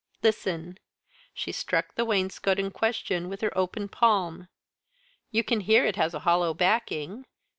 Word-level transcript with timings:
Listen!" 0.23 0.79
She 1.31 1.51
struck 1.51 1.93
the 1.93 2.05
wainscot 2.05 2.57
in 2.57 2.71
question 2.71 3.29
with 3.29 3.41
her 3.41 3.55
open 3.55 3.87
palm. 3.87 4.47
"You 5.29 5.43
can 5.43 5.59
hear 5.59 5.85
it 5.85 5.95
has 5.95 6.15
a 6.15 6.21
hollow 6.25 6.55
backing. 6.55 7.27